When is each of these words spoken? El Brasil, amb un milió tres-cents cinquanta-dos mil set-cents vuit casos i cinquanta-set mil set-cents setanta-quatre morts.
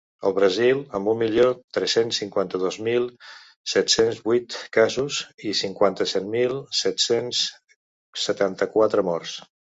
El 0.27 0.33
Brasil, 0.35 0.79
amb 0.99 1.09
un 1.09 1.17
milió 1.17 1.43
tres-cents 1.77 2.21
cinquanta-dos 2.21 2.77
mil 2.87 3.03
set-cents 3.73 4.21
vuit 4.29 4.55
casos 4.77 5.17
i 5.49 5.53
cinquanta-set 5.59 6.25
mil 6.37 6.55
set-cents 6.79 7.43
setanta-quatre 8.23 9.05
morts. 9.11 9.35